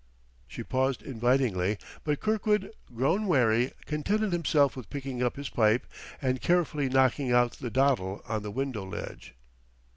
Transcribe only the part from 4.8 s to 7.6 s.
picking up his pipe and carefully knocking out